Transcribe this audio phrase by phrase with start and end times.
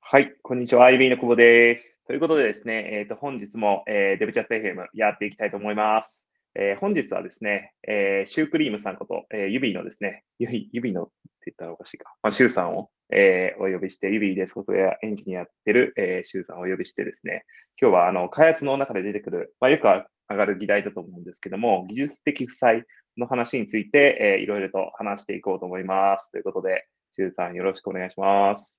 [0.00, 0.90] はい、こんにちは。
[0.90, 1.98] IB の久保です。
[2.06, 6.26] ということでですね、えっ、ー、と、本日も、えー、デブチャット FM やっていきたいと思います。
[6.56, 11.12] えー、本日はですね、えー、シュークリームさんこと、えー、ユビーのですね、ユビユビのって
[11.46, 17.46] 言ったらおかしいか、まあ、シューさんを、えー、お呼びして、ユビーでソフトウェアエンジニアやってる、えー、シューさんをお呼びしてですね、
[17.80, 19.88] 今日はあの開発の中で出てくる、まあ、よく
[20.28, 22.84] 上がる議題だと思うんですけども、技術的負債
[23.16, 26.30] の話について、えー、いろいろと話していこうと思います。
[26.30, 28.78] ということで、シューさんよろしくお願いします。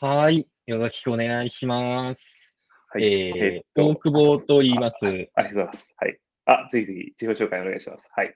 [0.00, 0.46] はい。
[0.66, 2.54] よろしくお願いします。
[2.88, 3.04] はい。
[3.04, 5.04] えー、大久保と言います。
[5.04, 5.94] ありがとうございます。
[5.96, 6.18] はい。
[6.46, 8.08] あ、ぜひぜひ自己紹介お願いします。
[8.14, 8.34] はい。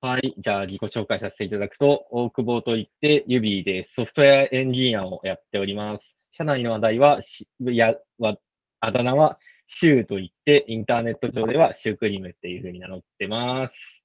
[0.00, 0.34] はい。
[0.38, 6.16] じゃあ自己紹介させていただくと、大久保と言って、ユビーでソフトウェアエンジニアをやっております。
[6.32, 7.20] 社内の話題は、
[7.60, 8.36] や、は、
[8.80, 9.38] あだ名は、
[9.68, 14.02] シューと言って、インターネット上ではシュークリームっていうふうに名乗ってます。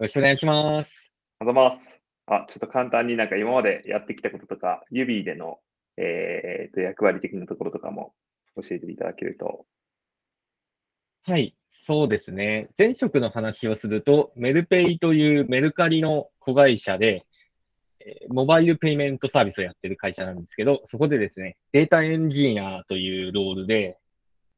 [0.00, 0.90] よろしくお願いします。
[1.40, 2.00] ありがとうございます。
[2.26, 5.60] あ、ちょっと簡単になんか今までやってきたこととか、ユビーでの
[5.96, 8.14] えー、と役割的なところとかも
[8.56, 9.66] 教えていただけると。
[11.26, 11.54] はい、
[11.86, 12.68] そうですね。
[12.78, 17.24] 前職の話をすると、メルペイというメルカリの子会社で、
[18.00, 23.96] えモバイルペイメントサービスをやってる会社なんですけど、そこでですね、データエンジニアというロールで、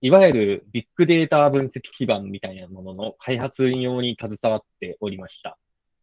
[0.02, 5.58] いわゆるビッグデータ分析基盤みたいなものの開発運用に携わっておりました。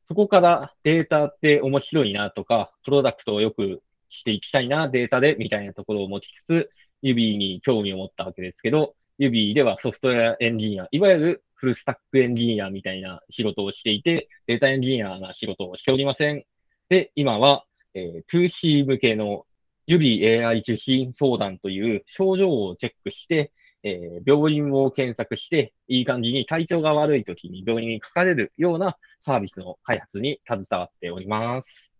[0.07, 6.69] そこからデータって面白いなとか、プロダクトをよくしていきたいな、データで、みたいなところを持ちつつ、
[7.01, 16.43] 指に興味を持ったわけですけど、指ではソフトウェアエンジニア、いわゆるフルスタックエンジニアみたいな仕事をしていて、データエンジニアな仕事をしておりません。
[16.89, 19.45] で、今は、えー、 toC 向けの
[19.85, 23.51] Ubie AI 受診相談という症状をチェックして、
[23.83, 31.93] えー、病院を検索して、いい感じに体調が悪い時に病院にかかれるようなサービスの開発に携わっております。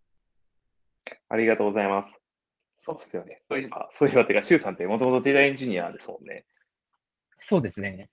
[1.28, 2.18] ありがとうございます。
[2.80, 3.42] そうっすよね。
[3.48, 6.44] そういえば、そういえば、てか、シュウさんってもともとデータエンジニアですもんね。
[7.40, 8.08] そうですね。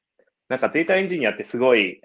[0.49, 2.01] なんかデータエンジニアってすごい、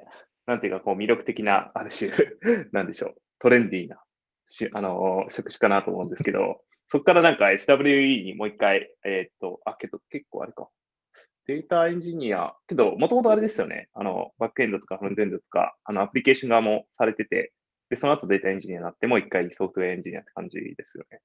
[0.46, 2.12] なんていうか、こう魅力的な、ある種
[2.72, 4.02] なんでしょう、トレンディーな、
[4.48, 10.68] しあの、職種かなと思うんですけど、そこからなんか SWE にもう一回、えー、っと、あ、けど結構あれか。
[11.46, 13.88] データエンジニア、けど、もともとあれですよね。
[13.94, 17.52] あの、バックエンドとかフロントエンドとか、あの、アプリケーション側もされてて、
[17.88, 21.20] で、その後データエンジニアになって、もう一回ソフトウェアエンジニアって感じですよね。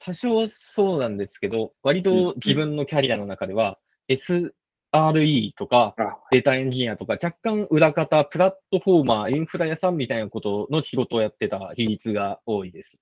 [0.00, 3.78] 多少そうなんですけど、割と自分のキャリアの中では、
[4.08, 5.94] SRE とか、
[6.30, 12.98] データエンジニアとか、若干裏方、プラットフォーマー、インフラ屋さんみたいなことの仕事をやってた比率が多いです。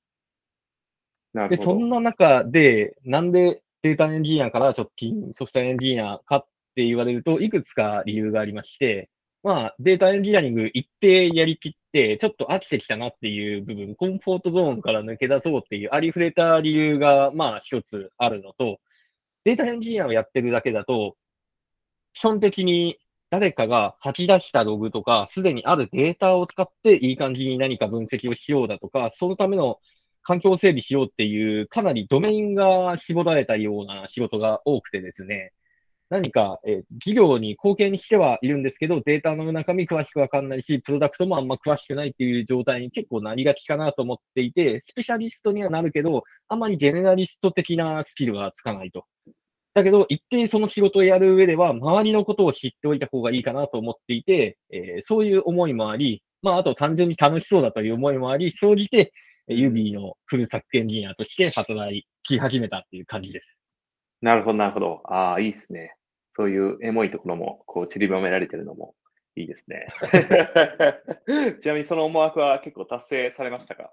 [1.49, 9.11] で、そんな中で、なんでデータエンジニアから直近ソフトエンジニアかって言われると、いくつか理由がありまして、
[9.43, 18.81] まあ、データエンジニアリング一定やりきって、ちょっと飽きてきたなっていう部分、コンフォートゾーンから抜け出そうっていうありふれた理由が、まあ、一つあるのと、
[19.45, 21.17] データエンジニアをやってるだけだと、
[22.15, 22.99] 基本的に
[23.31, 29.79] 誰かが吐き出したログとか、すでにあるデータを使っていい感じに何か分析をしようだとか、そのための
[30.29, 35.55] 環境整備しようっていう、かなりドメインが絞られたような仕事が多くてですね、
[36.11, 49.07] 何か、え、事業に貢献してはいるんですけど、データの中身詳しくわかんないし、プロダクトもあんま詳しくないっていう状態に結構なりがちかなと思っていて、スペシャリストにはなるけど、あんまりジェネラリスト的なスキルはつかないと。
[49.73, 59.13] だけど、一定その仕事をやる上では、周りのことを知っておいた方がいいかなと思っていて、えー、そういう思いもあり、まあ、あと単純に楽しそうだという思いもあり、生じて、
[59.49, 63.57] ユビーのフルサックエンジニアとして働き始めたっていう感じです。
[64.21, 65.03] なるほど、なるほど。
[65.05, 65.95] ああ、いいですね。
[66.37, 68.95] そういうエモいところも、こう、散りばめられてるのも
[69.37, 69.87] いいですね。
[71.61, 73.93] ちなみにその思惑は結構達成されましたか？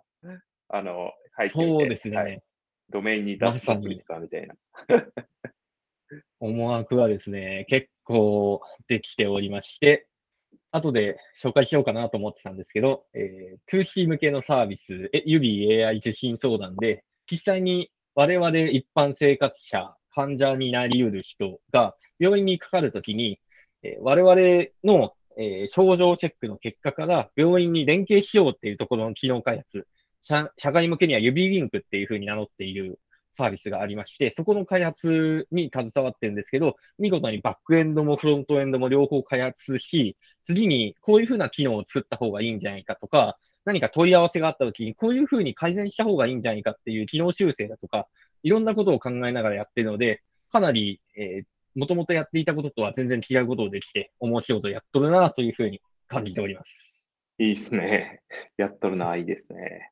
[0.69, 1.49] あの、はい。
[1.49, 2.41] そうですね、はい。
[2.89, 3.99] ドメインに出すみ
[4.29, 4.55] たいな。
[6.39, 10.07] 思惑はですね、結構できておりまして、
[10.75, 23.39] 後で紹介しようかなと思ってたんですけど、えー、2C 向けのサービス、え指 AI 受信相談で、実際に我々一般生活者、患者になり得る人が病院にかかるときに、
[23.83, 29.87] えー、我々の、えー、症状チェックの結果から病院に連携しようっていうところの機能開発、
[30.21, 32.99] 社社外向けには指リンクっていうふうに名乗っている
[33.35, 48.07] サービスがありまして、そこの開発に携わってるんですけど、見事にバックエンドもフロントエンドも両方開発し、次にこういうふうな機能を作った方がいいんじゃないかとか、何か問い合わせがあったときにこういうふうに改善した方がいいんじゃないかっていう機能修正だとか、
[48.43, 50.21] いろんなことを考えながらやってるので、
[50.51, 56.71] かなり、えー、もともとやっていたこととは全然違うことをできて、面白いことやっとるなというふうに感じております。
[57.39, 58.21] いいですね。
[58.57, 59.91] やっとるな、いいですね。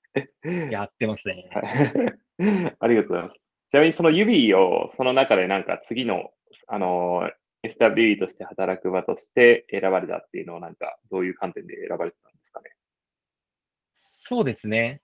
[0.71, 1.49] やってますね。
[2.79, 3.39] ありがとうございます。
[3.71, 6.31] ちなみにその指をその中でなんか次の、
[6.67, 7.29] あの、
[7.63, 12.71] SWE として働く場として選ばれたっていうのをなんかどういう観点で選ばれてたんですかね？
[13.95, 15.01] そうですね。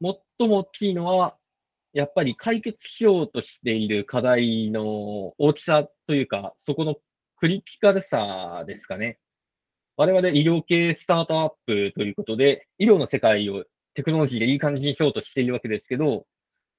[0.00, 1.36] 最も大きいのは、
[1.92, 6.96] やっぱり解決しようとしている課題の大きさというか、そこの
[7.36, 9.18] クリティカルさですかね。
[9.96, 13.64] 我々医療系スタートアップということで、医療の世界を
[13.94, 16.26] テクノロジーでいい感じにしようとしているわけですけど、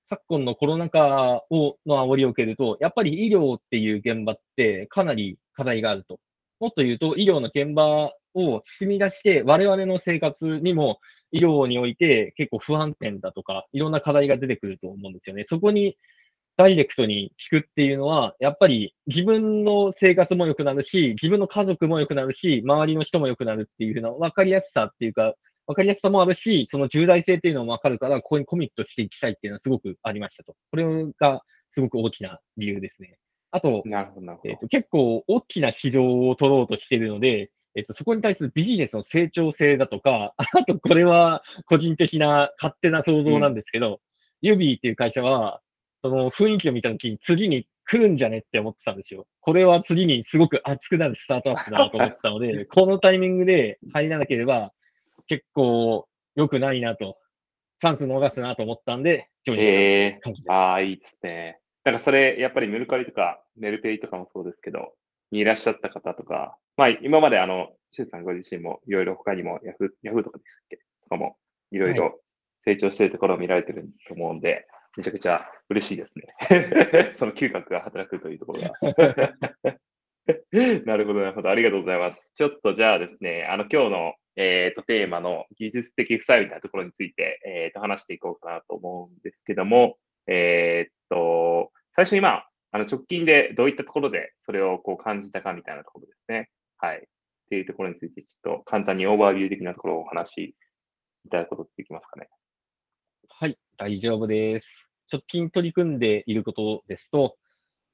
[0.10, 6.20] 昨今のコロナ禍をの煽りを受けると、やっぱり医療っていう現場ってかなり課題があると。
[6.60, 11.00] もっと言うと、医療の現場を進み出して、我々の生活にも
[11.32, 15.44] 医療において結構不安定だとか、いろんな課題が出てくると思うんですよね。
[15.48, 15.96] そこに
[16.58, 25.36] ダイレクトに聞くっていうのは、やっぱり自分の生活も良くなるし、自分の家族も良くなるし、周りの人も良くなるっていうふうな分かりやすさっていうか、
[25.70, 30.56] 分かりやすさもあるし、その重大性っていうのも分かるから、ここにコミットしていきたいっていうのはすごくありましたと。
[30.72, 33.20] これがすごく大きな理由ですね。
[33.52, 43.98] あと、なるほどなるほどえーと、結構大きな市場を取ろうとしているので、えっ、ー、と、そこに対するビジネスの成長性だとか、あとこれは個人的な勝手な想像なんですけど、うん、
[44.42, 45.62] ユビーっていう会社は、
[46.02, 49.28] その雰囲気を見たときに次に来るんじゃねって思ってたんですよ。
[49.42, 54.74] これは次にすごく熱くなるスタートアップだなと思ってたので、 このタイミングで入らなければ
[55.30, 57.18] 結構良くないなと、
[57.80, 60.52] チャンス逃すなと思ったんで、ジョインした感じです。
[60.52, 61.60] ああ、いいですね。
[61.86, 64.94] なんかそれ、やっぱりメルカリとかメルペイとかもそうですけど、
[65.32, 71.38] にいらっしゃった方とか、まあ今まであの、シュウさんご自身もいろいろ他にもヤフー、ヤフーとかでしたっけとかも
[71.72, 72.20] いろいろ
[72.66, 74.66] 成長しているところを見られてると思うんで、
[74.98, 77.14] めちゃくちゃ嬉しいですね。
[77.20, 78.74] その嗅覚が働くというところが。
[80.86, 81.50] なるほど、なるほど。
[81.50, 82.32] ありがとうございます。
[82.36, 89.98] ちょっとじゃあですね、あの、今日の、えーと、テーマの技術的負債みたいなところについて、えーと、話していこうかなと思うんですけども、
[90.28, 96.50] えー、っと、最初にまあ、あの直近でどういったところでそれをこう感じたかみたいなところですね。
[96.78, 97.00] はい。
[97.00, 97.02] っ
[97.50, 100.56] ていうところについて、ちょっと簡単にオーバービュー的なところをお話し
[101.26, 102.30] いただくことできますかね。
[103.28, 104.88] はい、大丈夫です。
[105.12, 107.36] 直近取り組んでいることですと、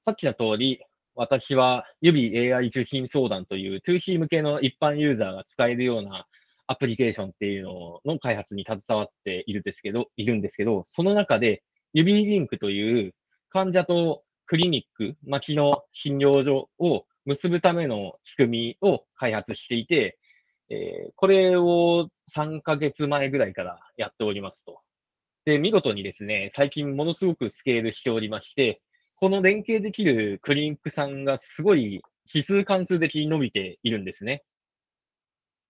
[0.06, 0.80] さっきの通り、
[1.16, 6.26] 私は指 AI 受信相談という 2C 向けの一般ユーザーが使えるような
[6.68, 11.64] アプリケーションっていうのの開発に携わっているんですけど、いるんですけど、その中で
[11.94, 13.14] 指リンクという
[13.50, 20.18] 患者とクリニック、町の診療所を結ぶための仕組みを開発していて、
[20.70, 24.80] えー、これを3ヶ月前ぐらいからやっておりますと。
[25.46, 28.82] で、見事にですね、最近ものすごくスケールしておりまして、
[29.18, 32.02] この連携できるクリニックさんがすごい
[32.34, 34.44] 指数関数的に伸びているんですね。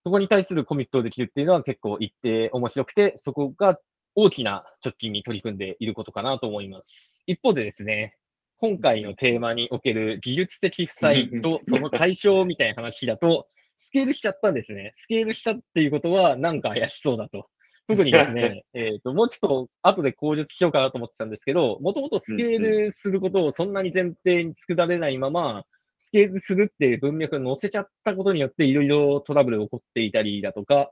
[0.04, 3.80] そこに対するコミットできるっていうのは結構一定面白くて、そこが
[4.16, 7.24] 大きな直近に取り組んでいることかなと思います。
[7.28, 8.16] 一方でですね、
[8.58, 13.48] 今回のテーマにおける技術的負債とその対象みたいな話だと、
[13.78, 14.94] スケールしちゃったんですね。
[14.96, 17.50] スケールしたっていうことはなんか怪しそうだと。
[17.88, 25.66] 特にですね、 えっ、と、もうちょっと後で口述しようかなと思ってたんですけど、もともとスケールすることをそんなに前提に作られないまま、
[26.00, 30.92] スケールするっていう文脈を載せちゃったことによって、いろいろトラブルが起こっていたりだとか、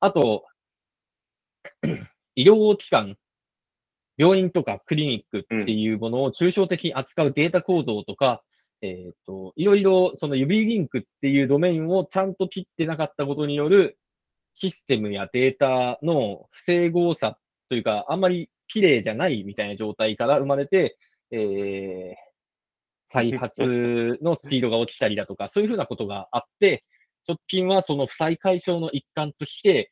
[0.00, 0.44] あと、
[2.36, 3.16] 医療機関、
[4.16, 8.42] 病院とかクリニックっていうものを抽象的に扱うデータ構造とか、
[8.82, 13.98] うん、えっ、と、いろいろその指リンクっていうドメインをちゃんと切ってなかったことによる
[14.56, 20.96] システムやデータの不整合さというか、あんまり綺麗じゃないみたいな状態から生まれて、
[21.30, 26.84] えー、開発のスピードが落ちたりだとか、そういうふうなことがあって、
[27.28, 29.90] 直近はその負債解消の一環として、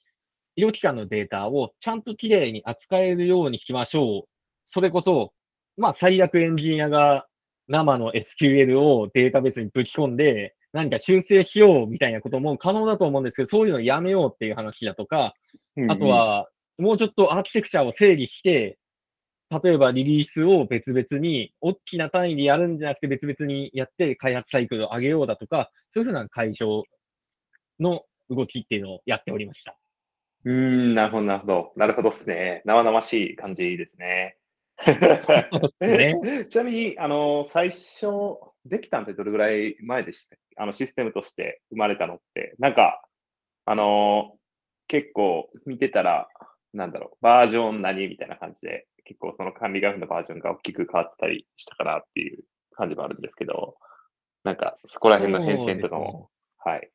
[0.56, 4.28] 医療機関のデータをちゃんときれいに扱えるようにしましょう。
[4.66, 5.32] それこそ、
[5.76, 7.26] まあ最悪エンジニアが
[7.68, 15.34] 生の SQL をデータベースにぶち込んで、何か修正しようみたいなことも可能だと思うんですけど、そういうのをやめようっていう話だとか、
[15.76, 18.76] うんうん、あとは、もうちょっとアーキテクチャを整理して、
[19.62, 26.82] 例えばリリースを別々に、大きな単位でやるんじゃなくて別々にやって開発サイクルを上げようだとか、そういうふうな解消
[27.78, 29.78] の動きっていうのをやっておりました。
[30.44, 31.72] うん、なるほど、なるほど。
[31.76, 32.62] なるほどですね。
[32.64, 34.38] 生々しい感じですね。
[35.80, 40.36] ね ちなみに、あの、最初、できたんってどれぐらい前でした？
[40.56, 42.54] あの、システムとして生まれたのって。
[42.58, 43.02] なんか、
[43.66, 44.36] あの、
[44.88, 46.28] 結構見てたら、
[46.72, 53.76] なんだろう、バージョン何みたいな感じで、結構その管理画面のバージョンが大きく変わったりしたかなっていう感じもあるんですけど、
[54.44, 56.30] なんか、そこら辺の変遷とかも、
[56.66, 56.90] ね、はい。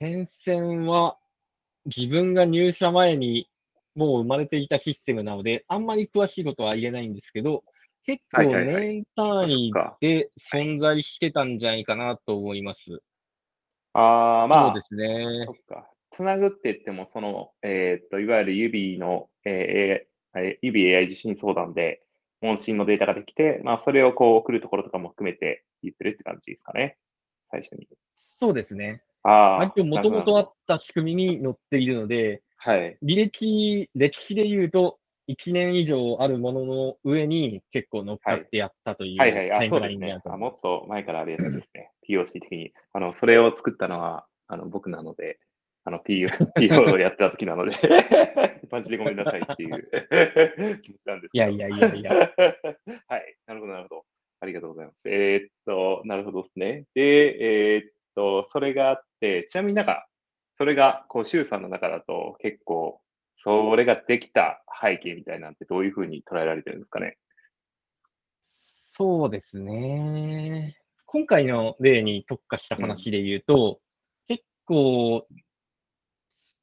[0.00, 1.18] 変遷は、
[1.84, 3.48] 自分が入社前に
[3.94, 7.64] もう生まれていたシステムなので、あんまり詳しいことは言えないんですけど、
[8.04, 12.80] 結構年単位で存在してたんじゃないかなと思います。
[13.92, 15.44] ああ、まあ、そうですね。
[15.46, 15.88] そっか。
[16.10, 22.02] つなぐって言っても、その、えー、っと、いわゆる指の、えー、指 AI 地震相談で、
[22.40, 26.98] 問診のデータができて、まあ、それをこう送るところとかも含めて言ってるって感じですかね。
[27.50, 27.86] 最初に。
[28.16, 29.02] そうですね。
[29.22, 29.82] ああ。
[29.84, 32.98] もともとあった仕組みに載っているので、はい。
[33.02, 41.90] 履歴、歴史で言うと、1年以上あるものの上に結構乗っかってやったという、はい、はいはいもっと前からあるやつですね。
[42.08, 42.72] POC 的に。
[42.92, 45.38] あの、それを作ったのは、あの、僕なので、
[45.84, 47.72] あの、PO、PO をやってた時なので
[48.70, 52.10] マジでごめんなさいっていう 気持ちなんですいやいやいやいや。
[53.08, 53.36] はい。
[53.46, 54.04] なるほど、なるほど。
[54.40, 55.08] ありがとうございます。
[55.08, 56.84] えー、っと、なるほどですね。
[56.94, 60.08] で、えー、っと、それがあって、ちなみになんか、
[60.58, 63.00] それが、こう、周さんの中だと結構、
[63.36, 67.16] それができた背景みたいなんてどういうふうに捉えられてるんですかね？
[68.94, 70.76] そうですね。
[71.06, 73.80] 今回の例に特化した話で言うと、
[74.28, 75.26] うん、結構、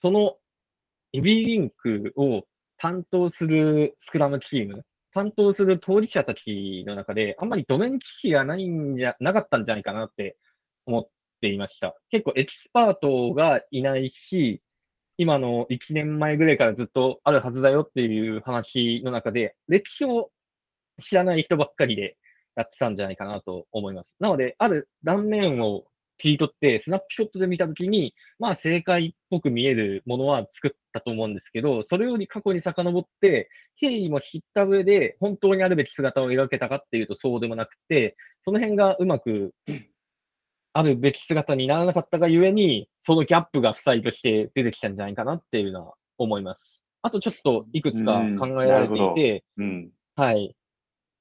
[0.01, 0.38] その
[1.11, 2.43] エビリンクを
[2.77, 10.38] 担当するスクラムチーム、担当する当事者たちの中で、あんまりドメン知識がないんじゃ、なかったんじゃないかなって
[10.85, 11.09] 思っ
[11.41, 11.95] ていました。
[12.09, 14.61] 結構エキスパートがいないし、
[15.19, 20.31] 今の1年前ぐらいからずっとあるはずだよっていう話の中で、歴史を
[21.03, 22.15] 知らない人ばっかりで
[22.55, 24.15] やってたんじゃないかなと思います。
[24.21, 25.83] なので、ある断面を
[26.19, 39.53] 切り取って、スナップショットで見たときに、まあ正解っぽく見えるものは作ったと思うんですけど、それより過去に遡って、経緯も知った上で、本当にあるべき姿を描けたかっていうとそうでもなくて、その辺がうまく
[40.79, 46.86] あるべき姿にならなかったがゆえに、そのギャップが負債として出てきたんじゃないかなっていうのは思います。
[47.01, 50.55] あとちょっといくつか考えられていて、うん、はい。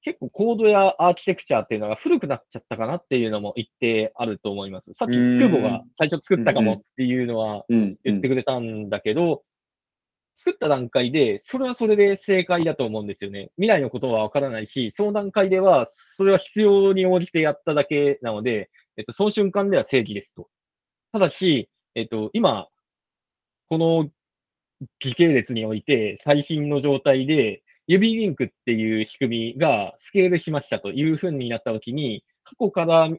[0.01, 4.93] 結構コードやアーキテクチャっていうのが古くなっちゃったかなっていうのも一定あると思います。
[4.93, 9.43] さっきクボが最初作ったかもっていうのは言ってくれたんだけど、
[10.35, 13.51] 作った段階で、それはそれで正解だと思うんですよね。
[13.57, 15.85] 未来のことはわからないし、その段階では、
[16.15, 20.49] それは必要に応じてやっただけなので、えっと、その瞬間では正義ですと。
[21.13, 22.67] ただし、えっと、今、
[23.69, 24.09] この
[24.99, 33.09] 時系列において、最新の状態で、指リンクっていう仕組みがスケールしましたというふうになったときに、過去から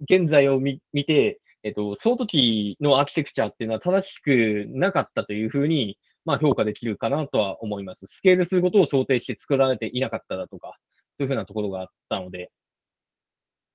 [0.00, 8.06] 現在を見て、えっと、その時のアーキテクチャっていうのは正しくなかったというふうに、まあ、評価できるかなとは思います。
[8.08, 10.78] スケールすることを想定して作られていなかっただとか、
[11.18, 12.50] そういうふうなところがあったので、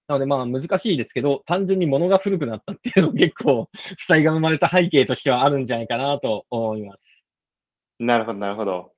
[0.07, 7.09] なのでまあ難しいですけど、単純に物が古くなったっていうのも結構、負債が生まれた背景としてはあるんじゃないかなと思います。
[7.99, 8.91] なるほど、なるほど。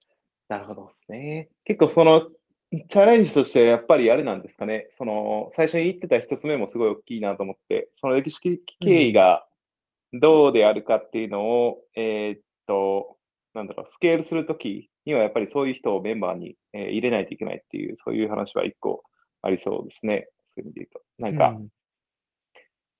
[0.49, 1.49] なるほどですね。
[1.65, 2.29] 結構その、
[2.71, 4.87] チャレンジとしてやっぱりあれなんですかね。
[4.97, 9.45] その、最初に言ってた一つ目もすごい大きいなと思って、その歴史的経緯が
[10.13, 13.17] どうであるかっていうのを、うん、えー、っと、
[13.53, 19.03] なんだろう、スケールするときにはやっぱりそういう人をメンバーに、えー、入れないといけないっていう、そういう話は一個
[19.41, 20.27] ありそうですね。
[20.61, 21.01] いう意味で言うと。
[21.19, 21.69] なんか、うん、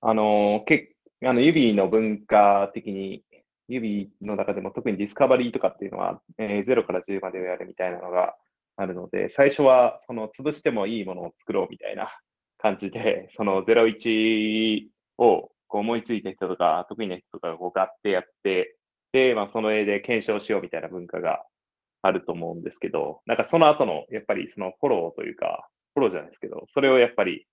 [0.02, 0.96] あの、け
[1.26, 3.24] あの指の文化的に、
[3.70, 8.36] 指の中でも特にディスカバリーとかっていうのは、えー、0から10までをやるみたいなのが
[8.76, 12.10] あるので、最初はその潰してもいいものを作ろうみたいな
[12.58, 18.76] 感じで、 その01をこう思いついた人とか、得意な人とかがこうガッてやって、
[19.12, 21.46] で、まあ、その絵で検証しようみたいな文化が
[22.02, 27.46] あると思うんですけど、なんかその後の、やっぱりそのフォローというか、フォローじゃないですけど、それをやっぱり、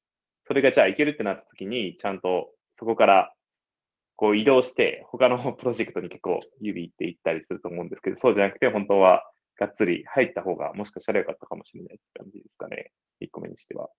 [0.46, 3.34] それがじゃあいけるってなった時に、ちゃんとそこから
[4.16, 9.24] こう移動して、他の プロジェクトに結構指っていったりすると思うんですけど、そうじゃなくて、本当は
[9.56, 12.92] がっつり入った方が、もしかしたらよかったかもしれないって感じですかね。
[13.20, 13.90] 1個目にしては。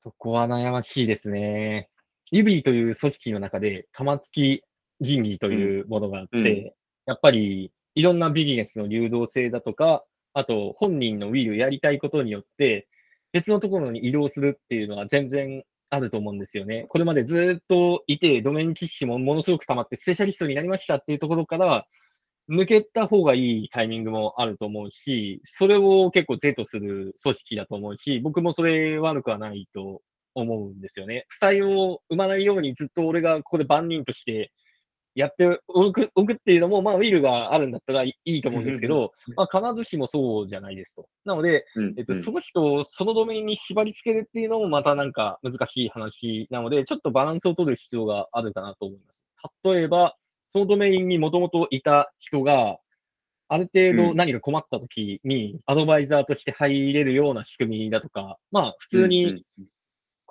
[0.00, 1.88] そこは悩ましいですね。
[2.30, 4.62] 指という組織の中で、玉突き
[5.00, 6.72] 人事というものがあって、うん、
[7.06, 10.04] やっぱりいろんなビジネスの流動性だとか、
[10.34, 12.88] あと本人のウィルやりたいことによって、
[13.34, 16.86] 別のところに移動するっていうのは全然あると思うんですよね。
[16.88, 21.84] これまでずっといて、ドメイン知識もものすごく溜まって、スペシャリストになりましたっていうところから、
[22.48, 30.00] 抜けた方がいいタイミングもあると思うし、それを結構是とする組織だと思うし、僕もそれ悪くはないと
[30.34, 31.24] 思うんですよね。
[31.28, 34.52] 負債を生まないようにずっと俺がここで万人として
[35.14, 41.06] やっておくおくっていうのも、まあ、ウィルがあるんだったらいいと思うんですけど、まあ、必ずしもそうじゃないですと。
[41.24, 41.64] なので、
[41.96, 49.14] えっと、その人をそのドメインに縛り付けるっていうのもまたなんか難しい話なので、ちょっとバランスを取る必要があるかなと思います。
[49.64, 50.16] 例えば、
[50.48, 52.78] そのドメインにもともといた人が、
[53.48, 59.44] ある程度何か困った時にアドバイザーとして入れるような仕組みだとか、まあ普通に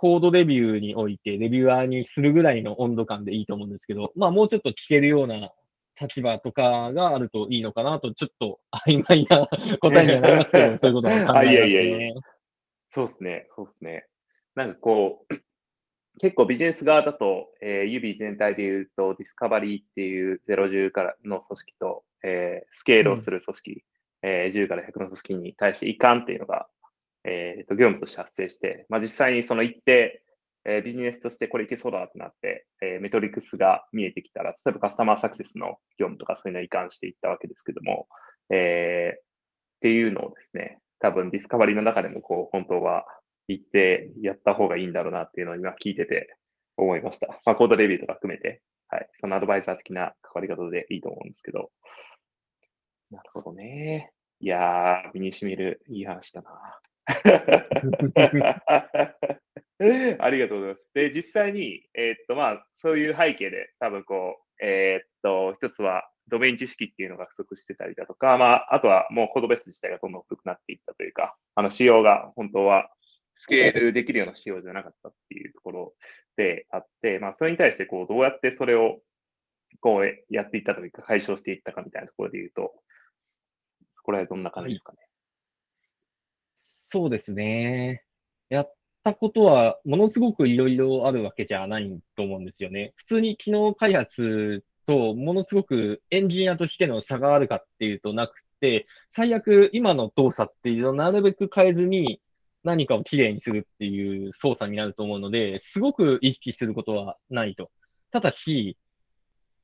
[0.04, 5.54] コードレビューにおいてレビュアーにするぐらいの温度感でいいと思うんですけど、まあもうちょっと聞けるような
[5.98, 9.48] 立場とかがあるといいのかなと、ちょっと曖昧な
[9.80, 11.54] 答えにはなりますけど、 そういうことは考えますね。
[11.54, 12.22] いやいやいや
[12.90, 14.06] そうですね、そうですね。
[14.56, 15.36] なんかこう、
[16.20, 23.72] 結構ビジネス側だと、えー、指全体で言うと、ディスカバリーっていう010からの組織と、えー、スケールをする組織、
[24.24, 26.68] うん、えー、10から100の組織に対して移管っていうのが、
[27.34, 30.22] えーと、業務として発生して、まあ、実際にその一定、
[30.66, 38.08] えー、ビジネスとしてこれいけそうだってなって、えー、メトリクスが見えてきたら、例えばカスタマーサクセスの業務とかそういうのを移管していったわけですけども、
[38.50, 39.22] えー、っ
[39.82, 43.06] ていうのをですね、多分ディスカバリーの中でもこう本当は
[43.48, 46.38] 行ってやった方がいいんだろうなっていうのを今聞いてて
[46.78, 47.28] 思いました。
[47.46, 51.72] まあ、コードレビューとか含めて、はい、そのアドバイザー的な関わり方でいいと思うんですけど。
[53.12, 54.12] なるほどね。
[54.40, 56.80] いやー、身に染みるいい話だな。
[60.20, 60.90] ありがとうございます。
[60.94, 72.90] で、実際に、えー、っと、まあ、そういう背景で、多分こう、えー、っと、一つは、ドメイン知識っていうのが不足してたりだとか、まあ、あとはもうコードベース自体がどんどん古くなっていったというか、あの、仕様が本当は
[73.36, 75.94] スケールできるような仕様じゃなかったっていうところ
[76.38, 79.02] であって、まあ、それに対して、こう、どうやってそれを、
[79.82, 82.74] こう、やっていったというか、解消していったかみたいなところで言うと、
[83.96, 85.00] そこら辺どんな感じですかね。
[86.94, 88.04] そうですね。
[88.50, 88.74] やっ
[89.04, 92.94] たことは、ものすごくいろいろあるわけじゃないと思うんですよね。
[92.98, 98.86] 普通に機能開発と、ものすごくエンジニアとしての差があるかっていうとなくて、
[99.16, 102.22] 最悪今の動作っていうのをなるべく変えずに、
[102.64, 107.72] 何かをきれいにするっていう操作になると思うので、すごく意識することはないと。
[108.12, 108.78] ただし、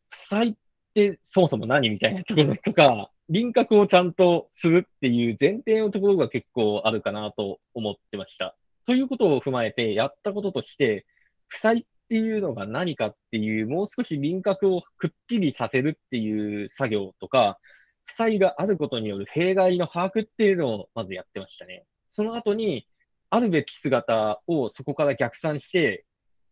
[0.10, 0.56] 負債っ
[0.96, 8.56] てそもそも何みたいなところとか、輪郭をちゃんとするっていう前提のところが結構あるかなと思ってました。
[8.88, 11.06] ということを踏まえて、やったこととして、
[11.48, 17.60] 負債っていうのが何かっていう、もう少し輪郭をくっきりさせるっていう作業とか、
[18.06, 21.86] 負債があることによる弊害の把握っていうのをまずやってましたね。
[22.10, 22.88] その後に、
[23.30, 26.04] あるべき姿をそこから逆算して、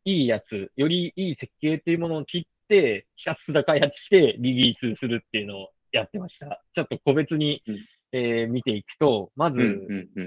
[0.06, 6.64] いいやつ、よりいい設計っていうものを切って、ひたすら開発してリリースするっていうのをやってました。
[6.74, 7.78] ちょっと個別に、うん、
[8.12, 9.60] えー、見ていくと、まず、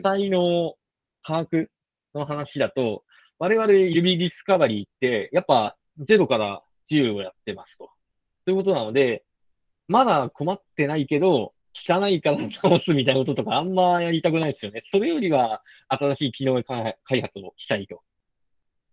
[0.03, 0.75] 才能
[1.23, 1.69] 把握
[2.15, 3.05] の話だと、
[3.39, 7.91] 我々指ディスカバリーって、やっぱ0から10をやってますと。
[8.45, 9.25] ということなので、
[9.89, 14.83] まだ困ってないけど、汚いから直すみたいなこととかあんまやりたくないですよね。
[14.85, 18.03] それよりは新しい機能開発をしたいと。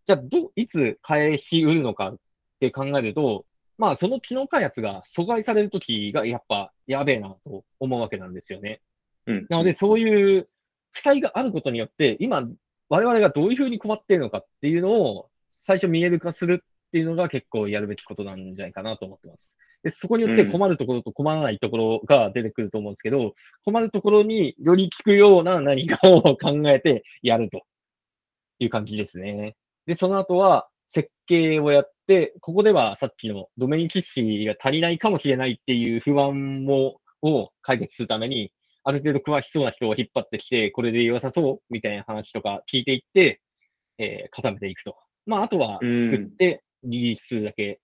[0.06, 2.18] じゃあ、ど、いつ返しうるのかっ
[2.60, 3.46] て考えると、
[3.78, 8.82] まあ、その機能開発が阻害されるときがやっぱやべえなと思うわけなんですよね。
[9.28, 9.48] うん。
[9.50, 10.50] なので、そういう
[10.92, 12.48] 負債があることによって、今、
[12.90, 15.30] 我々がどういうふうに困っているのかっていうのを
[15.66, 19.58] 最初見える化するっていうのが結構やるべきことなんじゃないかなと思ってます。
[19.84, 26.38] で、そこによって困るところと困らないところが出てくると思うんですけど、困るところにより効くような何かを考
[26.70, 27.64] えてやると
[28.60, 29.56] いう感じですね。
[29.86, 38.52] で、その後は設計をやって、ここではさっきのドメイン知識が足りないかもしれないっていう不安も、を解決するために、
[38.84, 43.42] ある程度詳しそうな人を引っ張ってきて、これで良さそうみたいな話とか聞いていって、
[43.98, 44.96] えー、固めていくと。
[45.26, 47.80] まあ、あとは作ってリリースするだけ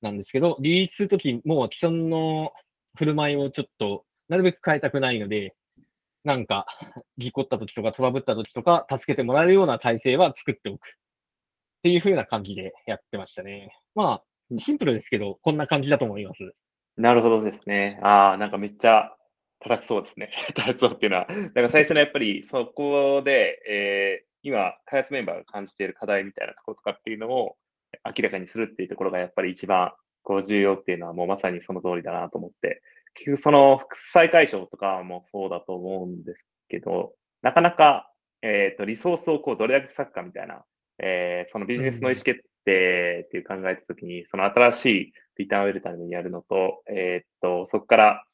[0.00, 2.52] なんですけど、リリースするときも既存の
[2.96, 5.54] 振る舞いをちょっとなるべく変えたくないので、
[6.24, 6.66] なんか、
[7.16, 10.80] 事故ったときとかトラブったときとか、助けてもらえるような体制は作っておく。
[11.78, 13.70] っていう風な感じでやってましたね。
[13.94, 16.52] まあ、シンプルですけど、こんな感じだと思います。
[16.96, 18.00] なるほどですね。
[18.02, 19.14] ああ、なんかめっちゃ
[19.60, 20.32] 正しそうですね。
[20.54, 27.56] 正しそうっていうのは、だから最初のやっぱりそこで、えー、今、開発メンバーが感じている課題みたいなところとかっていうのを、
[28.04, 32.82] 明らかにするっていうところがやっぱり一番こう重要っていうのはもうまさにその通りだなと思って、
[33.14, 38.12] 結局その副債解消とかもそうだと思うんですけど、なかなか、
[38.42, 40.64] えっ、ー、と、リソースをこうどれだけ割くかみたいな、
[40.98, 48.24] えー、そのビジネスの意思決定っていう考えたときに、その新しいリターンを得るためにやるのと、えっ、ー、と、そこから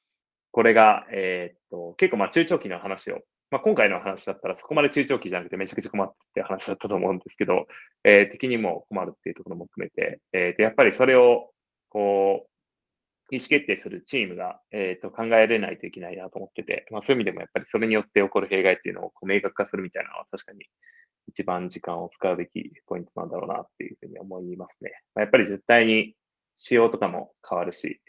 [0.50, 3.20] これが、えっ、と、結構まあ中長期の話を
[3.54, 7.66] まあ、今回の話だったらそこまで中長期じゃなくてめちゃくちゃ困ってって話だったと思うんですけど、
[8.02, 11.50] えー、敵にも困るっていうところも含めて、えー、でやっぱりそれを
[11.88, 12.48] こ
[13.30, 20.66] う意思決定するチームが、えー、と考えれないといけないなと思ってて、まあ、そういう意味でもやっぱりそれによって起こる弊害っていうのをこう明確化するみたいなのは確かに
[21.28, 24.92] 一番時間を使うべきポイントなんだろうなっていうふうに思いますね。
[25.14, 26.14] まあ、やっぱり絶対に
[26.56, 28.00] 仕様とかも変わるし、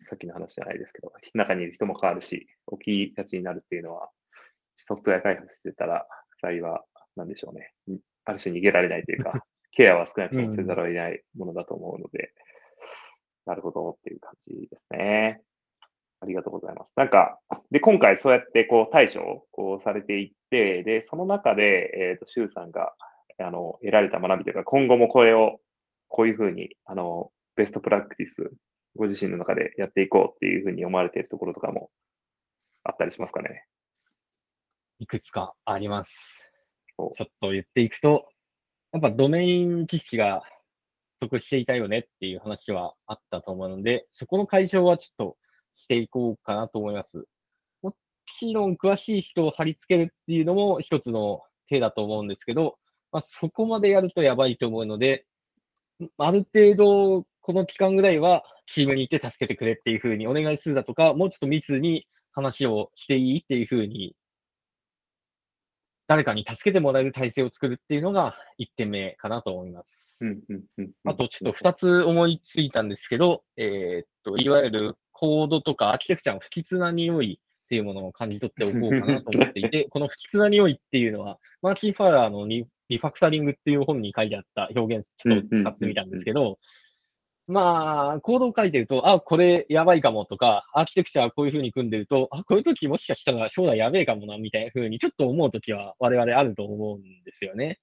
[0.00, 2.46] さっきの話じゃないですけど、中にいる人も変わるし、
[2.82, 4.10] 起きがちになるっていうのは、
[4.76, 6.06] ソフトウェア開発してたら、
[6.40, 6.84] それは、
[7.16, 7.72] なんでしょうね。
[8.24, 12.32] ある種逃げられないというか、 ケアは少なくともせざるを得ないものだと思うので、
[13.46, 15.42] うん、なるほどっていう感じですね。
[16.22, 16.90] ありがとうございます。
[16.96, 17.38] なんか、
[17.72, 22.94] で、今回そうやってこう対処をこうされていって、で、その中で、えっ、ー、と、周さんが、
[23.38, 25.58] あの、得られた学びというか、今後もこれを、
[26.08, 28.50] こういうふうに、あの、ベストプラクティス、
[28.96, 31.90] ご自身の中でやっていこうっていうふうに思われているところとかも
[32.84, 33.64] あったりしますかね？
[34.98, 36.10] いくつかあります。
[36.96, 38.28] ちょっと言っていくと、
[38.92, 40.42] やっぱドメイン知識が
[41.20, 45.36] 不足していたよねっていう話はあったと思うので、そこの解消はちょっと
[45.76, 47.24] していこうかなと思います。
[47.82, 47.94] も
[48.38, 52.76] ちろん詳しい人を貼り付けるっていうのも一つの手だと思うんですけど、
[53.10, 55.26] まあ、そこまでやるとやばいと思うので、
[56.18, 64.14] ある程度、この期間ぐらいはチームにいて助けてくれっていうふうにお願いするだとか、もうちょっと密に話をしていいっていうふうに、
[66.06, 70.02] 誰かに助けてもらえる体制を作るっていうのが1点目かなと思います。
[71.04, 86.58] あと、ちょっと2つ思いついたんですけど、えー、っと、いわゆるコードとかアーキテクチャの不吉な匂いっていうものを感じ取っておこうかなと思っていて、 この不吉な匂いっていうのは、マーキー・ファーラーのリファクタリングっていう本に書いてあった表現、ちょっと使ってみたんですけど、
[87.46, 97.78] まあ、コードを書いてると、あ、これやばいかもとか、アーキテクチャこういう風に組んでると、あ、こういう時もしかしたら将来やべえかもな、みたいな風にちょっと思う時は我々あると思うんですよね。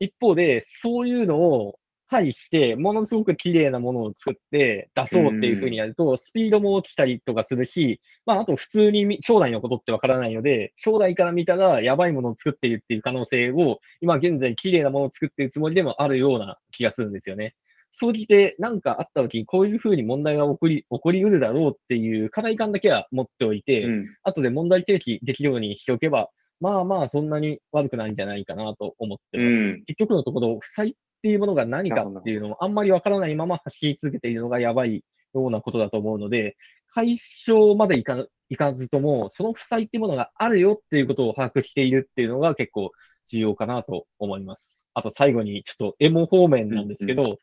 [0.00, 17.54] 一方で、そういうのを配して、ものすごく綺麗なものを作って出そうっていうふうにやると、スピードも落ちたりとかするし、まあ、あと普通に将来のことってわからないので、将来から見たらやばいものを作っているっていう可能性を、今現在綺麗なものを作っているつもりでもあるような気がするんですよね。
[17.92, 26.28] 総じて何かあった時にこういうふうに問題が起こり、起こりうるだろうっていう課題感だけは持っておいて、うん、後で問題提起できるようにしておけば、
[26.60, 29.46] まあまあそんなに悪くないんじゃないかなと思ってます。
[29.46, 35.04] うん、結局のところ、負債っていうものが何かっていうのをあんまりわからないまま走り続けているのがやばい
[35.34, 36.56] ようなことだと思うので、
[36.94, 42.92] 解消までいかいかずとも、その負債っていうものがあるよっていうことを把握しているっていうのが結構
[43.30, 44.86] 重要かなと思います。
[44.94, 47.36] あと最後にちょっとエモ方面なんですけど、うんうん、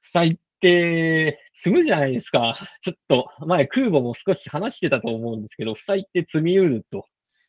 [0.00, 2.58] 負債って積むじゃないですか。
[2.82, 7.06] ちょっと前空母も少し話してたと思うんですけど、負債って積みうると。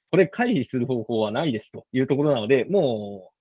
[0.10, 3.37] これ回避する方法はないですというところなので、もう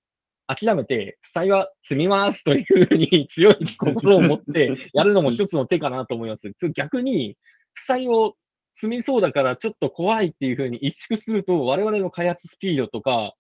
[0.47, 6.51] 諦めて、負債は積みますというふうに強い心を持って やるのも一つの手かなと思います。
[6.75, 7.37] 逆に、
[7.75, 8.37] 負債を
[8.77, 13.35] 積みそうだからちょっと怖いっていうふうに萎縮すると、我々の開発スピードとか、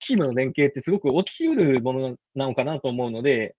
[0.00, 3.54] チームの連携ってすごく落ちうるものなのかなと思うので、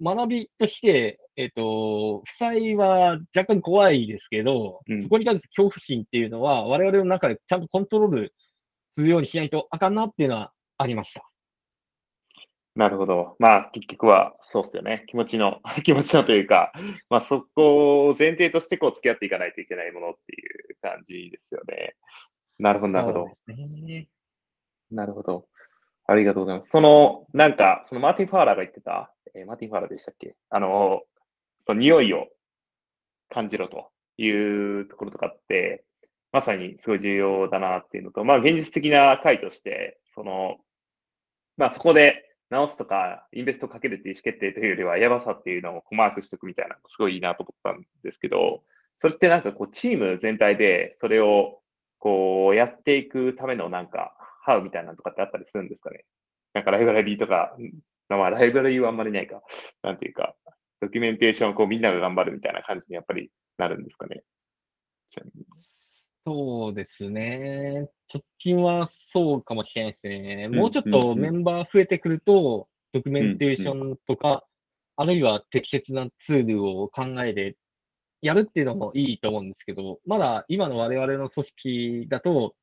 [0.00, 8.34] 学びとして、えっ、ー、と、負債は若干怖いですけど、うん、そこに対する恐怖心っていうのは、我々の中でちゃんとコントロール
[8.96, 11.28] するようにしないとあかんなっていうのはありました。
[12.74, 13.36] なるほど。
[13.38, 15.04] まあ、結局は、そうっすよね。
[15.06, 16.72] 気持ちの、 気持ちのというか、
[17.08, 21.94] まあ、そこを前提としてこう付き合っていかないといけないものっていう感じですよね。
[22.58, 23.26] なるほど、なるほど。
[23.46, 24.08] ね、
[24.90, 25.46] なるほど。
[26.06, 26.68] ありがとうございます。
[26.70, 30.34] その、なんか、そのマーティン・ファーラーが言ってた、えー、マーティン・ファーラーでしたっけ？
[30.50, 31.02] あの、
[31.66, 32.28] その匂いを
[33.28, 35.84] 感じろというところとかって、
[36.32, 40.56] まさにすごい重要だなっていうのと、まあ、現実的な回として、その、
[41.56, 48.62] まあ、そこで、直すとか、インベストかけるっていう意思決定というよりは、やばさっていうのをマークしておくみたいなのすごいいいなと思ったんですけど、
[48.98, 51.60] それってなんかこう、チーム全体でそれを
[51.98, 56.04] こう、やっていくためのなんか、ハウみたいなのとかってあったりするんですかね？
[56.52, 57.56] なんかライブラリーとか、
[58.10, 59.42] まあライブラリーはあんまりないか。
[59.82, 60.36] なんていうか、
[60.82, 64.22] ドキュメンテーションをこうみんなが頑張るみたいな感じにやっぱりなるんですかね？
[66.26, 67.88] そうですね。
[68.12, 70.48] 直近はそうかもしれないですね。
[70.48, 74.44] もうちょっとメンバー増えてくると、ドキュメンテーションとか、
[74.96, 77.56] あるいは適切なツールを考えて
[78.22, 82.54] やるっていうのもいいと思うんですけど、まだ今の我々の組織だと、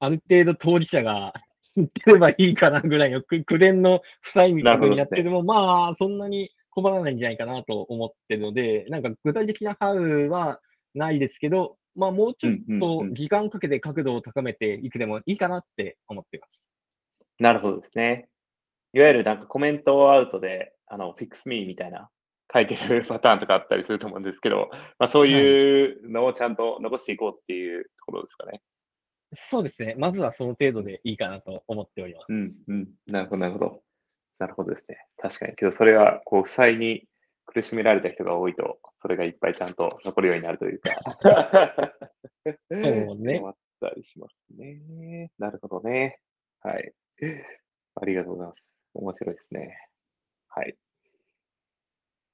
[0.00, 10.60] ある程度当事者が知ってればいいかなぐらいの苦練の負債みたいなにやってても、ね、まあ、そんなに困らないんじゃないかなと思ってるので、なんか具体的なハウは
[10.94, 16.52] ないですけど、まあ、もうちょっと時間かけて角度を高めていくでもいいかなって思っています。
[17.38, 18.28] なるほどですね。
[18.92, 22.10] いわゆるなんかコメントアウトで、あの、フィックスミーみたいな
[22.52, 28.60] 書いてるパターンとかあったりすると思うんですけど、まあ、そういうのをちゃんと残していこうっていうところですかね。
[29.34, 29.94] そうですね。
[29.96, 32.26] まずはその程度でいいかなと思っております。
[32.28, 32.88] うん、うん。
[33.06, 33.82] なるほど、なるほど。
[34.40, 34.98] なるほどですね。
[35.18, 35.54] 確かに。
[35.54, 37.04] けど、それは、こう、負債に
[37.52, 40.90] 苦しめられた人が多いと、それがいっぱいちゃんと残るようになるというか。
[42.70, 43.42] そうね。
[43.44, 45.30] あったりしますね。
[45.38, 46.20] なるほどね。
[46.60, 46.92] はい。
[47.96, 48.62] ありがとうございます。
[48.94, 49.76] 面白いですね。
[50.48, 50.76] はい。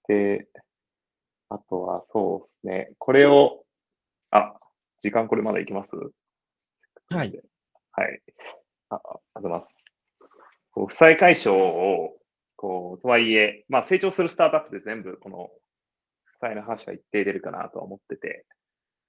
[0.08, 0.46] で、
[1.48, 2.92] あとはそうですね。
[2.98, 3.64] これを、
[4.30, 4.54] あ、
[5.02, 5.96] 時間これまだいきます？
[5.96, 6.02] は
[7.10, 7.12] い。
[7.12, 7.30] はい。
[8.90, 9.00] あ、ありがと
[9.36, 9.74] うございます。
[10.74, 12.16] 負債解消を、
[12.56, 15.50] こう、とはいえ、まあ成長するスタートアップで全部この
[16.24, 18.46] 負債の話は一定出るかなとは思ってて、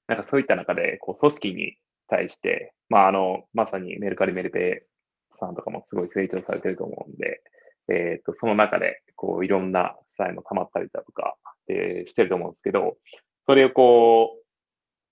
[0.08, 7.42] なんかそういった中で、こう、組織に対して、まああの、まさにメルカリメルペイさんとかもすごい成長されてると思うんで、
[7.90, 11.36] えっ、ー、と、その中で、こう、いろんな負債も溜まったりだとか、
[11.70, 12.98] えー、してると思うんですけど、
[13.46, 14.46] それをこう、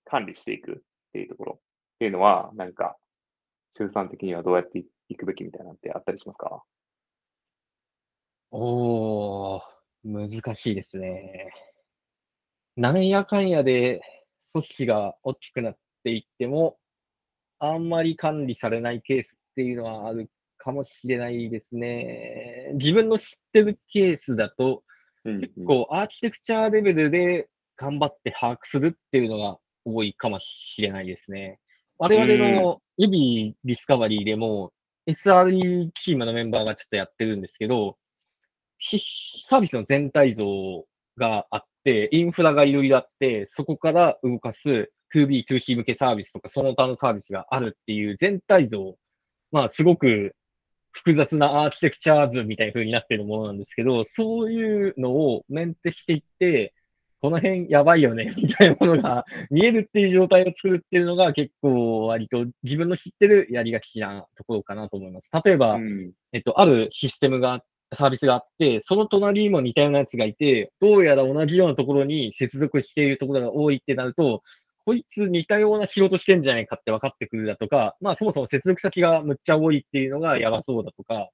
[0.04, 0.76] 管理していくっ
[1.12, 1.60] ていうところっ
[1.98, 2.96] ていうのは、なんか、
[3.74, 6.62] 中産的にはどうやっていくべきみたいなのってあったりしますか
[8.50, 9.60] おー、
[10.04, 11.52] 難しいですね。
[12.76, 14.02] なんやかんやで
[14.52, 16.78] 組織が大きくなっていっても、
[17.58, 22.70] あんまり管理されないケースっていうのはあるかもしれないですね。
[22.74, 24.82] 自分の知ってるケースだと、
[25.24, 31.58] 結構アーキテクチャレベルで頑張って把握するっていうのが多いかもしれないですね。
[31.98, 34.72] 我々の指ディスカバリーでも
[35.06, 37.96] SRE チームのメンバーがちょっとやってるんですけど、
[38.80, 40.84] サービスの全体像
[41.16, 48.96] があって、インフラがいろいろあって、そこから動かす 2B、2C 向けサービスとかその他のサービスがあるっていう全体像、
[49.52, 50.34] まあすごく
[50.92, 56.72] 複雑なアーキテクチャー図みたいな風になってるものなんですけど、そういうのをメンテしていって、
[57.20, 65.30] この辺やばいよね、 みたいなものが見えるっていう状態を作るっていうのが結構割と自分の知ってるやりがちなところかなと思います。
[65.44, 67.62] 例えば、うん、えっと、あるシステムが、
[67.94, 74.42] サービスがあって、その隣にも似たようなやつがいて、どうやら同じようなところに接続しているところが多いってなると、
[74.84, 81.28] こいつ似たような仕事してんじゃないかって分かってくるだとか、まあそもそも接続先がむっちゃ多いっていうのがやばそうだとか、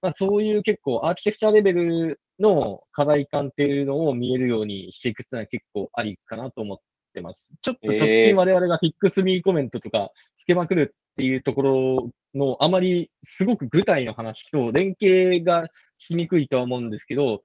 [0.00, 6.78] まあそういう結構アーキテクチャレベルの課題感っていうのを見えるようにしていくっていうのは結構ありかなと思っ
[7.12, 7.50] てます。
[7.60, 15.66] ちょっと直近我々がフィックスミーコメントとかつけまくるっていうところのあまりすごく具体の話と連携が
[15.98, 17.42] しにくいとは思うんですけど、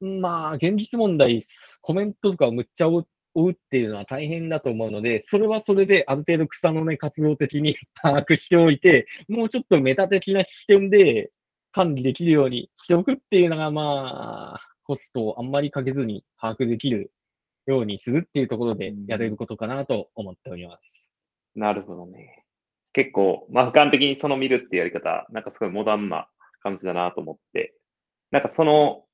[0.00, 1.44] まあ現実問題
[1.82, 11.30] コメントとかをむっちゃ追うっていうのは大変だと思うので、それはそれである程度草の根活動的に 把握しておいて、もうちょっとメタ的な視点で
[11.70, 17.12] 管理できるようにしておくっていうのが、まあ、コストをあんまりかけずに把握できる
[17.66, 20.92] ようにするっていうところでやれることかなと思っております。
[21.54, 22.45] なるほどね。
[22.96, 26.28] 結構、まあ、俯瞰的にその見るっていうやり方、なんかすごいモダンな
[26.62, 27.74] 感じだなと思って、
[28.30, 29.04] なんかその、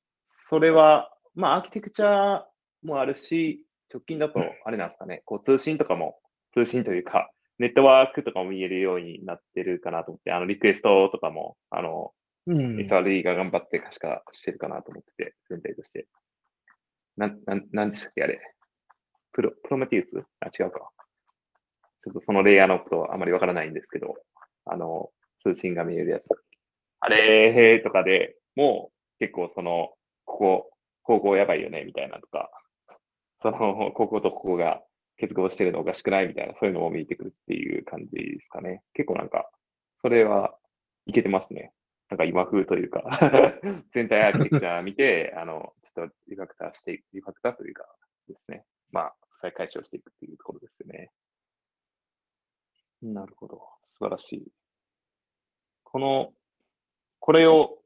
[0.47, 2.43] それは、まあ、アーキテクチャ
[2.81, 6.17] もあるし、直近だと、あれなんですかね、こう通信とかも、
[6.53, 12.13] 通信というか、ネットワークとかも見えるようになってるかなと思って、あの、リクエストとかも、あの、
[12.47, 16.07] うん、SRE が頑張って可視化してるかなと思ってて、全体として。
[17.17, 18.39] なん、なん、なんでしたっけ、あれ。
[19.33, 20.25] プロ、プロメテウス？
[20.39, 20.89] あ、違うか。
[22.03, 24.15] ちょっとそのレイヤーのことはあまりわからないんですけど、
[24.65, 25.09] あの、
[25.43, 26.23] 通信が見えるやつ。
[26.99, 29.89] あれとかでもう結構その、
[30.25, 30.71] ここ、
[31.03, 32.49] ここやばいよね、みたいなとか、
[33.41, 34.81] その、こことここが
[35.17, 38.81] 結合してるのおかしくないみたいな、そういうのも見えてくるっていう感じですかね。
[38.93, 39.49] 結構なんか、
[40.01, 40.55] それは
[41.05, 41.71] いけてますね。
[42.09, 43.03] なんか今風というか
[43.93, 47.85] 全体アーキテクチャー見て、あの、ちょっとリファクターして、リファクターというか
[48.27, 48.65] ですね。
[48.91, 51.09] まあ、再解消していくっていうところですよね。
[53.03, 53.61] なるほど。
[53.97, 54.47] 素晴らしい。
[55.83, 56.31] この、
[57.19, 57.77] これを、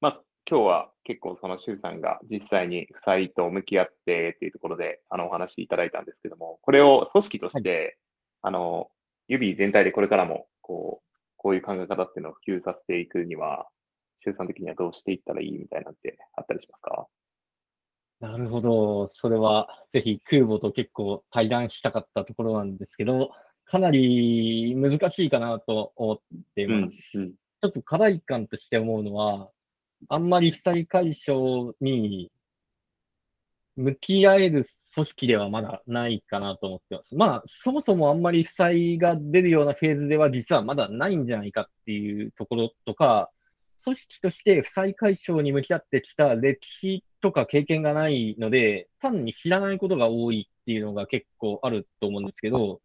[0.00, 7.96] まあ、今日は結構その周さんが実際に負債と向き合ってっていうところであのお話しいただいたんですけども、これを組織として、はい、
[8.42, 8.88] あの、
[9.28, 13.68] 指全体でこれからもこう、こういう考え方っていうのを普及させていくには、
[14.24, 17.06] 周さん的にはどうしていったらいいみたいなってあったりしますか？
[18.18, 19.06] なるほど。
[19.08, 23.30] それはぜひ空母と結構対談したかったところなんですけど、
[23.66, 26.18] かなり難しいかなと思っ
[26.54, 27.18] ています。
[27.18, 29.50] うんうん、ちょっと課題感として思うのは、
[30.08, 32.30] あんまり負債解消に
[33.76, 37.14] 向き合える組織ではまだないかなと思ってます。
[37.14, 43.30] まあ、そもそもあんまり負債が出るようなフェーズでは実はまだないんじゃないかっていうところとか、
[43.84, 52.80] 組織として負債解消に向き合ってきた歴史とか経験がないので、単に知らないことが多いっていうのが結構あると思うんですけど、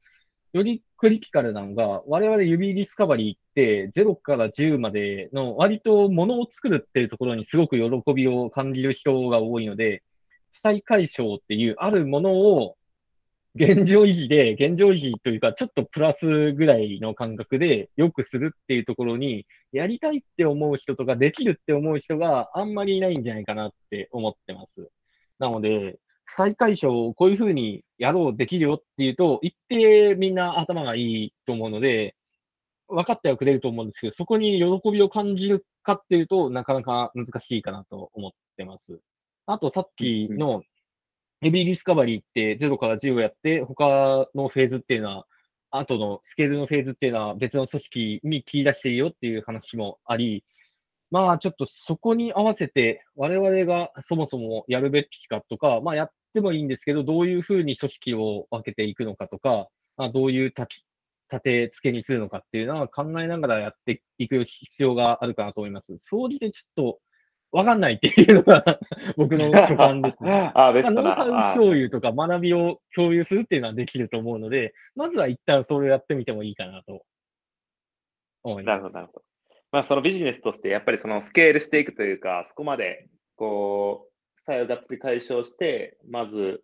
[0.54, 10.04] よりクリティカルなのが、我々指ディスカバリーって0から10までの割とものを作るっていうところにすごく喜びを感じる人が多いので、
[10.52, 12.76] 負債解消っていうあるものを
[13.56, 24.90] 現状維持で、現状維持というか、ちょっとプラスぐらいの感覚で良くするっていうところに、やりたいって思う人とか、できるって思う人があんまりいないんじゃないかなって思ってます。
[25.38, 32.15] なので、負債解消をこういうふうにやろう、できるよっていうと、一定みんな頭がいいと思うので、
[32.88, 38.99] 分かってはくれると思うんですけど、そこに喜びを感じるかっていうとなかなか難しいかなと思ってます。
[39.45, 40.63] あと、さっきの
[41.41, 45.27] Ubie Discovery って0から10をやって、他のフェーズっていうのは、
[45.71, 50.43] 後のスケールのフェーズっていうのは別の組織に切り出していいよっていう話もあり、
[51.12, 60.67] まあちょっとそこに合わせて我々がそもそもやるべきかとか、まあやってもいいんですけど、どういうふうに組織を分けていくのかとか、まあ、どういう立
[61.43, 65.97] て付けにするのかっていうのは考えながらやっていく必要があるかなと思います。
[66.00, 67.00] 総じてちょっと
[67.52, 68.63] わかんないっていうのが
[69.17, 70.52] 僕の所感ですね。
[70.56, 71.15] ああ、ベストな。
[71.15, 77.04] ノウハウ共有とか学びを共有するっていうのはできると思うので、まずは一旦それをやってみてもいいかなと
[78.43, 78.76] 思います。
[78.76, 79.31] なるほど、なるほど。
[79.71, 83.07] まあ、そのビジネスとして、やっぱりそのスケールしていくというか、そこまで、
[83.38, 86.62] こう、負債をがっつり解消して、まず、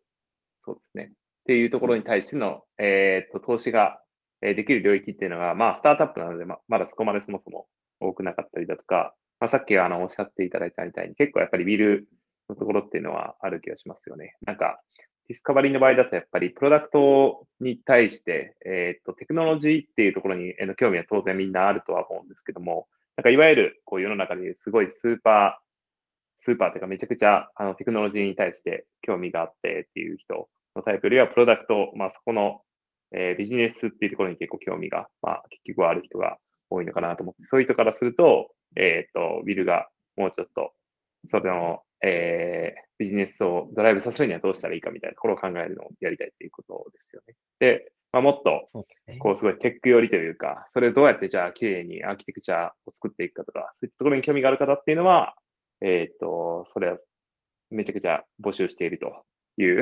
[0.66, 1.14] そうですね、っ
[1.46, 4.02] ていうところに対しての、えっ、と、投資が
[4.42, 7.68] できる領域っていうのが、まあ、スタートアップなので、ままだそこまでそもそも
[8.00, 12.08] 多くなかったりだとか、まあ、さっきあのおっしゃっていただいたみたいに、結構やっぱりビル
[12.50, 14.36] のところっていうのはある気がしますよね。
[14.46, 14.82] なんか、
[15.28, 22.88] ディスカバリーの場合だとやっぱりプロダクトに対して、えっ、と、テクノロジーっていうところにえの興味は当然みんなあるとは思うんですけども、
[23.18, 25.64] なんかいわゆるこう世の中ですごいスーパー、
[26.40, 32.62] スーパーというかめちゃくちゃあのテクノロジーに対して興味があってっていう人のタイプよりはプロダクト、まあそこの、
[33.12, 36.38] えー、ビジネスっていうところに結構興味が、まあ結局はある人が
[36.70, 40.74] 多いのかなと思って、そういう人からすると、えっ、と、ビルがもうちょっと、
[41.32, 47.34] それの、えー、ビジネスをドライブさせるにはどうしたらいいかみたいなところを考えるのをやりたいっていうことですよね。
[47.60, 48.68] で、まあ、もっと、
[49.20, 55.36] こう、すごいテック寄りというか、それをどうやってじゃあ、綺麗にアーキテクチャを作っていくかとか、そういったところに興味がある方っていうのは、
[55.82, 56.98] えっ、と、それは
[57.70, 59.24] めちゃくちゃ募集していると
[59.62, 59.82] いう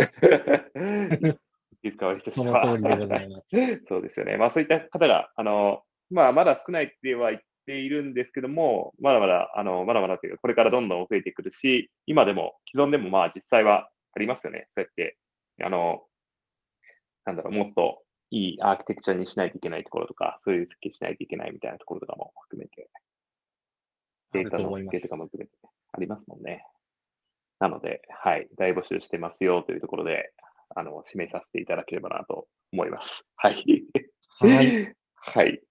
[1.84, 2.64] ディスカバリーとしては。
[2.66, 3.46] その通りでございます。
[3.88, 4.38] そうですよね。
[4.38, 14.68] まあそういった方が、あの、まあまだ少ないっては言っているんですけども、まだまだ、あの、まだまだというか、これからどんどん増えてくるし、今でも、既存でもまあ実際はありますよね。
[14.76, 15.18] そうやって、
[15.64, 16.04] あの、
[17.26, 22.90] なんだろう、もっといいアーキテクチャにしないといけないところとか、そういう設計しないといけないみたいなところとかも含めて、
[24.34, 25.52] データの設計とかも含めて
[25.94, 26.66] ありますもんね。
[27.60, 30.32] なので、はい、大募集してますよというところで、
[30.76, 33.26] あの、締めさせていただければなと思います。
[33.36, 33.64] はい。
[34.40, 34.96] はい。
[35.16, 35.62] はい。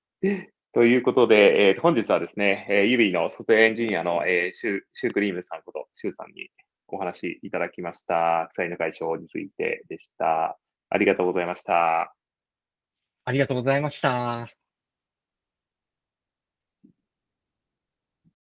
[0.72, 6.50] ということで、えー、本日はですね、えー、ユビーのソフトエンジニアの、えー、シュシュークリームさんこと、シューさんに
[6.88, 8.48] お話いただきました。
[8.50, 10.58] 負債の解消についてでした。
[10.88, 12.14] ありがとうございました。
[13.26, 14.63] ありがとうございました。